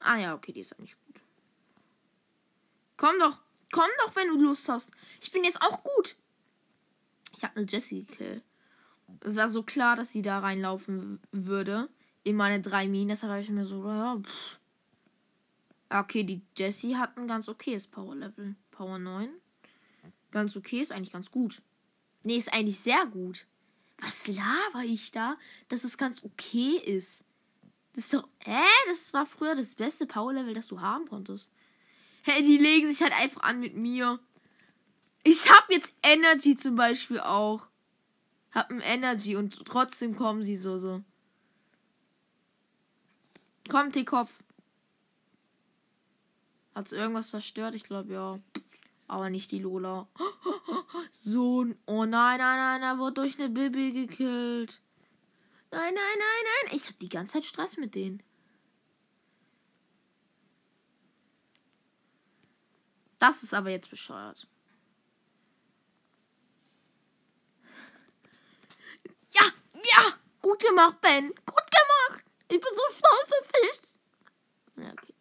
[0.00, 1.20] Ah ja, okay, die ist eigentlich gut.
[2.96, 3.38] Komm doch.
[3.72, 4.92] Komm doch, wenn du Lust hast.
[5.20, 6.16] Ich bin jetzt auch gut.
[7.36, 8.44] Ich habe eine Jessie gekillt.
[9.20, 11.88] Es war so klar, dass sie da reinlaufen würde.
[12.22, 13.08] In meine drei Minen.
[13.08, 14.58] Deshalb habe ich mir so, ja, pff.
[15.90, 18.56] Okay, die Jessie hat ein ganz okayes Power Level.
[18.70, 19.28] Power 9.
[20.34, 21.62] Ganz okay, ist eigentlich ganz gut.
[22.24, 23.46] Nee, ist eigentlich sehr gut.
[24.00, 27.24] Was laber ich da, dass es ganz okay ist?
[27.92, 28.28] Das ist doch.
[28.40, 28.64] Hä?
[28.88, 31.52] Das war früher das beste Power-Level, das du haben konntest.
[32.24, 34.18] Hä, die legen sich halt einfach an mit mir.
[35.22, 37.68] Ich hab jetzt Energy zum Beispiel auch.
[38.50, 41.04] Hab ein Energy und trotzdem kommen sie so, so.
[43.68, 44.32] Kommt, die Kopf.
[46.74, 47.76] Hat's irgendwas zerstört?
[47.76, 48.40] Ich glaube ja.
[49.14, 50.08] Aber nicht die Lola.
[51.12, 51.78] So ein.
[51.86, 54.80] Oh nein, nein, nein, er wurde durch eine Bibi gekillt.
[55.70, 56.76] Nein, nein, nein, nein.
[56.76, 58.24] Ich hab die ganze Zeit Stress mit denen.
[63.20, 64.48] Das ist aber jetzt bescheuert.
[69.30, 69.44] Ja,
[69.74, 70.12] ja,
[70.42, 71.28] gut gemacht, Ben.
[71.28, 72.24] Gut gemacht.
[72.48, 74.84] Ich bin so stolz auf dich.
[74.84, 75.13] Ja, okay.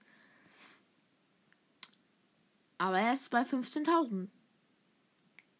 [2.84, 4.27] Aber er ist bei 15.000.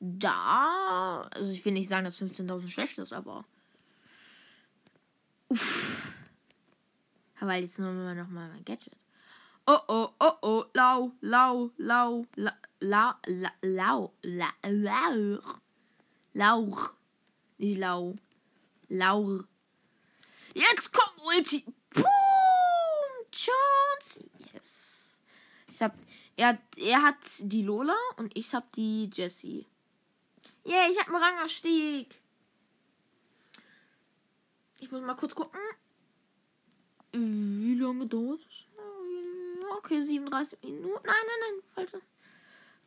[0.02, 3.46] Da, also ich will nicht sagen, dass 15.000 schlecht ist, aber.
[5.48, 6.14] Uff.
[7.40, 8.98] Aber jetzt nur noch mal mein Gadget.
[9.66, 15.60] Oh oh oh oh, lau, lau, lau, la, la, la, lau, la, lauch.
[16.34, 16.94] Lauch.
[17.58, 18.18] Nicht lau.
[18.90, 19.46] Lauch.
[20.54, 21.64] Jetzt kommt Ulti.
[21.94, 22.04] Boom!
[23.32, 24.26] Chance.
[24.54, 25.22] Yes.
[25.72, 25.96] Ich hab.
[26.36, 29.68] Er, er hat die Lola und ich hab die Jessie.
[30.66, 32.16] Yeah, ich hab einen Rangastieg.
[34.80, 35.60] Ich muss mal kurz gucken.
[37.12, 38.66] Wie lange dauert es?
[39.78, 41.06] Okay, 37 Minuten.
[41.06, 41.64] Nein, nein, nein.
[41.74, 42.02] Falsche.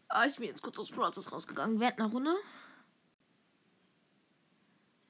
[0.09, 1.78] Ah, ich bin jetzt kurz aus Process rausgegangen.
[1.80, 2.36] Wer hat eine Runde?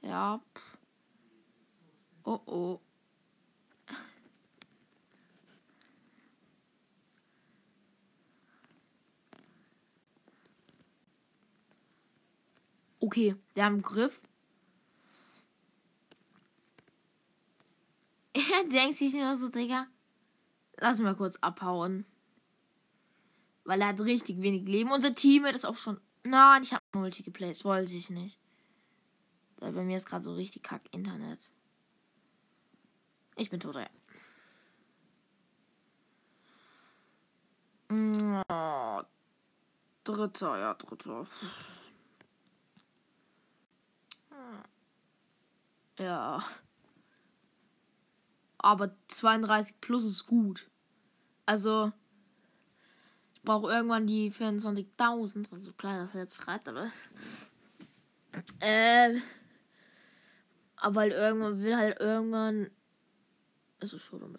[0.03, 0.41] Ja.
[2.25, 2.81] Oh oh.
[13.07, 14.21] Okay, der haben Griff.
[18.35, 19.87] Er denkt sich nur so, Digga.
[20.79, 22.05] Lass mal kurz abhauen.
[23.63, 24.91] Weil er hat richtig wenig Leben.
[24.91, 26.01] Unser Team ist auch schon.
[26.25, 27.65] Nein, ich habe Multi geplaced.
[27.65, 28.41] Wollte ich nicht.
[29.59, 31.49] Weil bei mir ist gerade so richtig kack Internet.
[33.37, 33.89] Ich bin tot, ja.
[37.89, 39.03] Oh,
[40.03, 41.25] dritter, ja, dritter.
[45.99, 46.43] Ja.
[48.59, 50.69] Aber 32 plus ist gut.
[51.47, 51.93] Also,
[53.35, 55.53] ich brauche irgendwann die 24.000.
[55.53, 56.91] Also klar, dass er jetzt schreibt, aber.
[58.61, 59.21] Äh.
[60.77, 62.71] Aber halt irgendwann will halt irgendwann.
[63.79, 64.37] Es schon um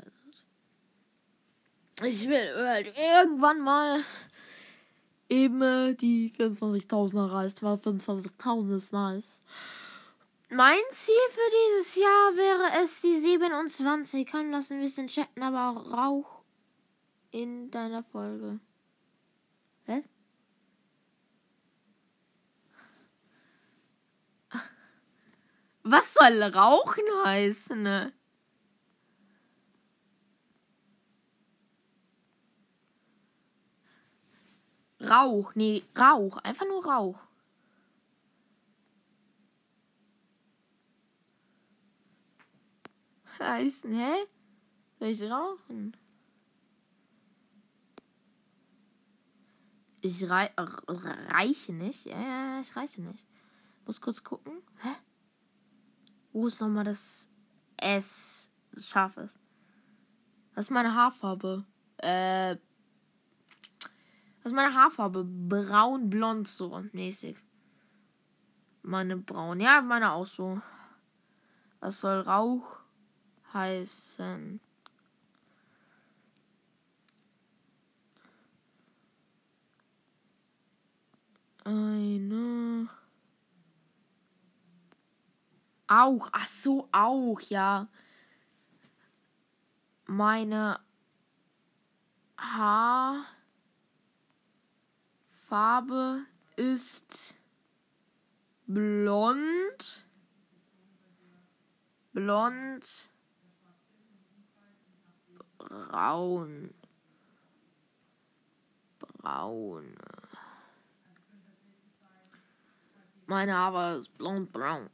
[2.04, 4.04] Ich will halt irgendwann mal
[5.30, 9.42] eben die 24.000 erreicht, weil 25.000 ist nice.
[10.50, 14.26] Mein Ziel für dieses Jahr wäre es, die 27.
[14.26, 16.42] Kann das ein bisschen chatten, aber auch Rauch
[17.32, 18.60] in deiner Folge.
[19.86, 20.04] Was?
[25.84, 27.82] Was soll Rauchen heißen?
[27.84, 28.14] Ne?
[35.02, 37.27] Rauch, nee, Rauch, einfach nur Rauch.
[43.40, 44.14] Heißen, hä?
[45.00, 45.96] Soll ich rauchen?
[50.02, 52.06] Ich rei reiche nicht.
[52.06, 53.26] Ja, ja, ich reiche nicht.
[53.86, 54.62] Muss kurz gucken.
[54.82, 54.96] Hä?
[56.34, 57.30] Wo ist nochmal das
[57.78, 58.50] S?
[58.72, 59.40] Das scharf ist.
[60.54, 61.66] Was ist meine Haarfarbe?
[61.98, 62.58] Äh.
[64.44, 65.24] Was ist meine Haarfarbe?
[65.24, 67.38] Braun, blond, so mäßig.
[68.84, 69.60] Meine braun.
[69.60, 70.62] Ja, meine auch so.
[71.80, 72.80] Was soll Rauch?
[73.58, 74.60] Heißen.
[81.64, 82.88] Eine.
[85.88, 86.30] Auch.
[86.32, 87.88] Ach so, auch, ja.
[90.06, 90.80] Meine
[92.38, 93.26] Haarfarbe
[96.56, 97.36] ist
[98.68, 100.06] blond.
[102.14, 103.10] Blond.
[105.58, 106.74] Braun.
[109.00, 109.96] Braun.
[113.26, 114.90] Meine Haare ist blond braun.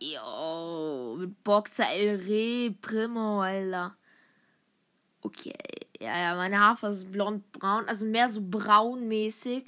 [0.00, 3.96] Jo, mit Boxer El Re Primo, Alter.
[5.20, 5.54] Okay,
[6.00, 9.66] ja, ja, meine Haarfarbe ist blond-braun, also mehr so braunmäßig.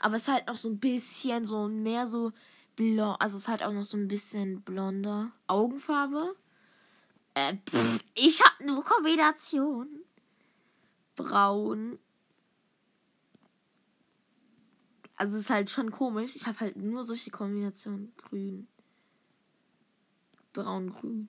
[0.00, 2.32] Aber es ist halt noch so ein bisschen, so mehr so
[2.76, 5.32] blond, also es ist halt auch noch so ein bisschen blonder.
[5.46, 6.34] Augenfarbe?
[7.36, 9.88] Äh, pff, ich hab nur Kombination.
[11.14, 11.98] Braun.
[15.16, 16.34] Also ist halt schon komisch.
[16.34, 18.12] Ich habe halt nur solche Kombinationen.
[18.16, 18.66] Grün.
[20.52, 21.28] Braun-Grün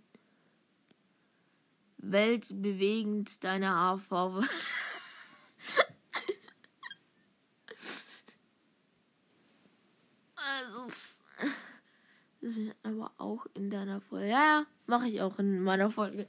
[1.98, 4.48] weltbewegend deine Haarfarbe.
[10.36, 10.88] also,
[12.42, 14.30] das ist aber auch in deiner Folge.
[14.30, 16.28] Ja, mache ich auch in meiner Folge.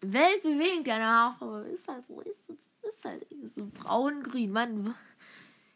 [0.00, 2.50] Weltbewegend deine Haarfarbe ist halt so, ist,
[2.82, 4.50] ist halt so braun-grün.
[4.50, 4.94] Mann,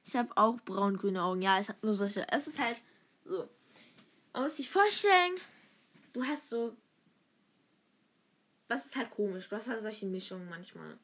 [0.04, 1.42] ich habe auch braun-grüne Augen.
[1.42, 2.26] Ja, ich habe nur solche.
[2.30, 2.82] Es ist halt
[3.24, 3.48] so.
[4.32, 5.36] Man muss sich vorstellen,
[6.12, 6.76] du hast so
[8.68, 9.48] das ist halt komisch.
[9.48, 10.98] Du hast halt solche Mischungen manchmal.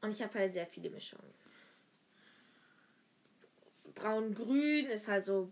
[0.00, 1.32] Und ich habe halt sehr viele Mischungen.
[3.94, 5.50] Braun-Grün ist halt so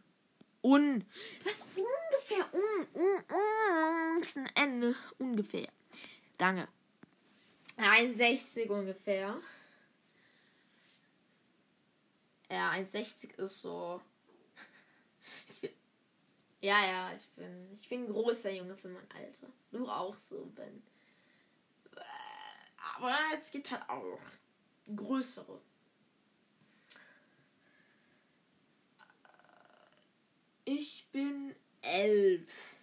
[0.65, 1.05] Un.
[1.43, 2.43] Was ungefähr?
[2.51, 4.95] Un, un, un, ein Ende.
[5.19, 5.67] Ungefähr.
[6.39, 6.67] Danke.
[7.77, 9.39] 1,60 ungefähr.
[12.49, 14.01] Ja, 1,60 ist so.
[15.49, 15.71] Ich bin.
[16.61, 17.71] Ja, ja, ich bin.
[17.73, 19.47] Ich bin ein großer Junge für mein Alter.
[19.71, 20.83] Du auch so, Ben.
[22.95, 24.19] Aber es gibt halt auch
[24.95, 25.59] größere.
[30.65, 32.75] Ich bin elf.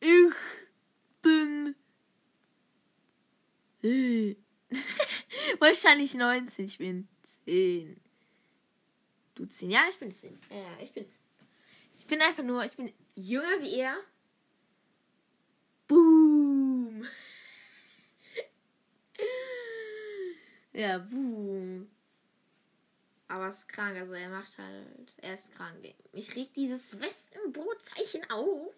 [0.00, 0.34] Ich
[1.22, 1.76] bin.
[5.58, 6.66] Wahrscheinlich 19.
[6.66, 8.00] Ich bin 10.
[9.34, 9.70] Du 10?
[9.70, 10.38] Ja, ich bin 10.
[10.50, 11.20] Ja, ich bin 10.
[11.98, 13.96] Ich bin einfach nur, ich bin jünger wie er.
[15.88, 17.06] Boom.
[20.72, 21.90] ja, boom.
[23.28, 25.76] Aber es ist krank, also er macht halt, er ist krank.
[26.12, 28.72] Mich regt dieses Westenbo-Zeichen auf.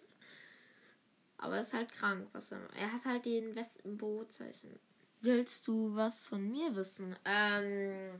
[1.37, 4.79] Aber es ist halt krank, was er Er hat halt den Westenbo-Zeichen.
[5.21, 7.15] Willst du was von mir wissen?
[7.25, 8.19] Ähm.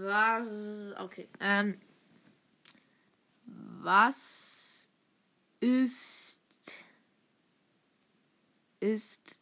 [0.00, 0.92] Was.
[0.98, 1.28] Okay.
[1.40, 1.80] Ähm.
[3.46, 4.88] Was
[5.60, 6.40] ist.
[8.80, 9.40] Ist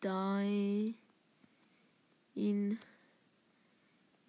[0.00, 0.94] dein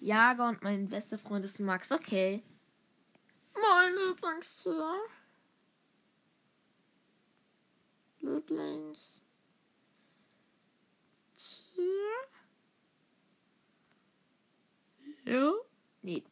[0.00, 1.92] Jager und mein bester Freund ist Max.
[1.92, 2.42] Okay.
[3.54, 4.96] Mein Lieblingstier.
[8.20, 9.22] Lieblingstier.
[15.24, 15.52] Ja?
[16.02, 16.24] Nee,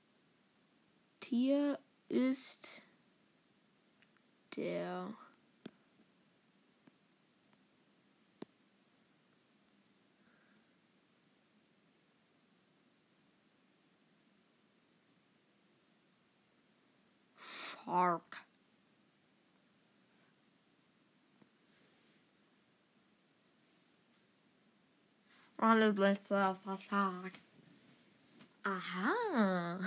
[1.21, 1.79] Tier
[2.09, 2.83] ist
[4.57, 5.15] der
[17.91, 18.37] Shark.
[25.59, 27.33] Alle Blitze Shark.
[28.63, 29.81] Aha.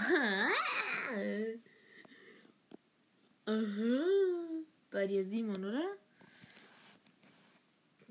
[3.46, 3.74] Aha.
[4.92, 5.96] Bei dir Simon, oder?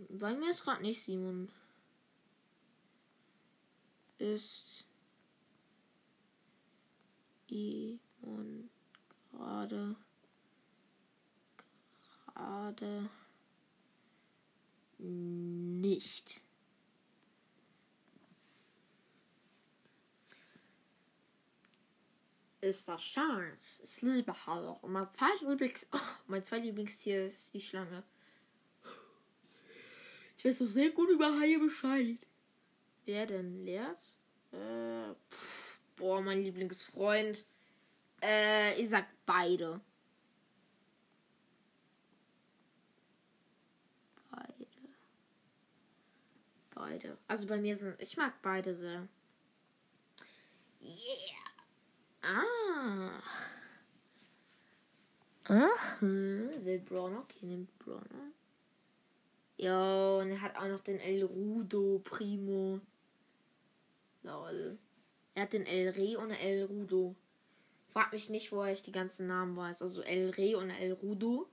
[0.08, 1.50] Bei mir ist gerade nicht Simon.
[4.18, 4.86] Ist
[7.46, 8.71] Simon
[9.42, 9.96] gerade
[12.34, 13.10] gerade
[14.98, 16.40] nicht.
[22.60, 23.80] Ist das Schaf.
[23.82, 24.70] Ich liebe Haie.
[24.82, 28.04] Und mein zweitlieblings oh, mein zweitlieblingstier ist die Schlange.
[30.38, 32.18] Ich weiß doch sehr gut über Haie Bescheid.
[33.04, 34.14] Wer denn lehrt?
[34.52, 35.12] Äh,
[35.96, 37.44] boah, mein Lieblingsfreund.
[38.22, 39.80] Äh, ich sag beide.
[44.30, 44.66] Beide.
[46.74, 47.18] Beide.
[47.26, 48.00] Also bei mir sind.
[48.00, 49.08] Ich mag beide sehr.
[50.80, 51.42] Yeah.
[52.22, 53.22] Ah.
[55.48, 56.00] Aha.
[56.00, 57.20] Will Brawner?
[57.20, 58.32] Okay, nimmt Brawner.
[59.56, 62.80] Ja, und er hat auch noch den El Rudo Primo.
[64.22, 64.78] Lol.
[65.34, 67.16] Er hat den El Re und El Rudo.
[67.92, 69.82] Frag mich nicht, woher ich die ganzen Namen weiß.
[69.82, 71.48] Also El Re und El Rudo.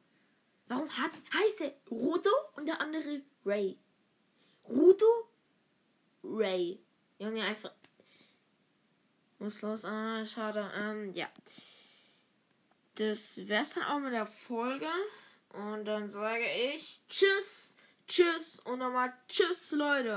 [0.67, 3.77] Warum hat, heißt er Rudo und der andere Ray?
[4.67, 5.29] Rudo?
[6.23, 6.79] Ray.
[7.17, 7.73] Junge, einfach.
[9.39, 9.83] Muss los.
[9.83, 10.71] Ah, schade.
[10.75, 11.27] Ähm, ja.
[12.95, 14.87] Das wär's dann auch mit der Folge.
[15.53, 17.75] Und dann sage ich Tschüss,
[18.07, 20.07] Tschüss und nochmal Tschüss, Leute.